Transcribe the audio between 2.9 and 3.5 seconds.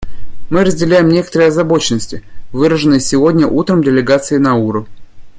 сегодня